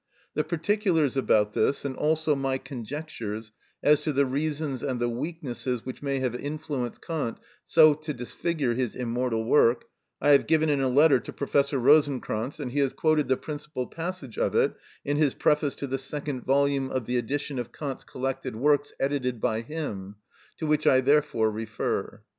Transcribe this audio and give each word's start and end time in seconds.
The 0.33 0.43
particulars 0.43 1.15
about 1.15 1.53
this, 1.53 1.85
and 1.85 1.95
also 1.95 2.33
my 2.35 2.57
conjectures 2.57 3.51
as 3.83 4.01
to 4.01 4.11
the 4.11 4.25
reasons 4.25 4.81
and 4.81 4.99
the 4.99 5.07
weaknesses 5.07 5.85
which 5.85 6.01
may 6.01 6.17
have 6.21 6.33
influenced 6.33 7.03
Kant 7.03 7.37
so 7.67 7.93
to 7.93 8.11
disfigure 8.11 8.73
his 8.73 8.95
immortal 8.95 9.43
work, 9.45 9.85
I 10.19 10.29
have 10.29 10.47
given 10.47 10.69
in 10.69 10.81
a 10.81 10.89
letter 10.89 11.19
to 11.19 11.31
Professor 11.31 11.77
Rosenkranz, 11.79 12.59
and 12.59 12.71
he 12.71 12.79
has 12.79 12.93
quoted 12.93 13.27
the 13.27 13.37
principal 13.37 13.85
passage 13.85 14.39
of 14.39 14.55
it 14.55 14.73
in 15.05 15.17
his 15.17 15.35
preface 15.35 15.75
to 15.75 15.85
the 15.85 15.99
second 15.99 16.45
volume 16.47 16.89
of 16.89 17.05
the 17.05 17.17
edition 17.19 17.59
of 17.59 17.71
Kant's 17.71 18.03
collected 18.03 18.55
works 18.55 18.91
edited 18.99 19.39
by 19.39 19.61
him, 19.61 20.15
to 20.57 20.65
which 20.65 20.87
I 20.87 21.01
therefore 21.01 21.51
refer. 21.51 22.23